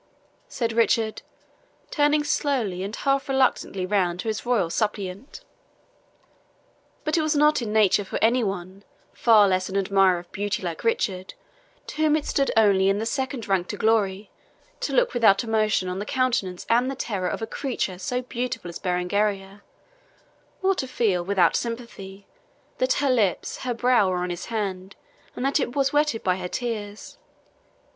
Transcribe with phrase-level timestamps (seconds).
[0.47, 1.21] said Richard,
[1.91, 5.41] turning slowly and half reluctantly round to his royal suppliant.
[7.03, 8.83] But it was not in nature for any one,
[9.13, 11.35] far less an admirer of beauty like Richard,
[11.85, 14.31] to whom it stood only in the second rank to glory,
[14.79, 18.69] to look without emotion on the countenance and the tremor of a creature so beautiful
[18.69, 19.61] as Berengaria,
[20.63, 22.25] or to feel, without sympathy,
[22.79, 24.95] that her lips, her brow, were on his hand,
[25.35, 27.19] and that it was wetted by her tears.